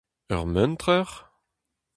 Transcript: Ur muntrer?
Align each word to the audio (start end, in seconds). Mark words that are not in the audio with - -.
Ur 0.33 0.45
muntrer? 0.53 1.09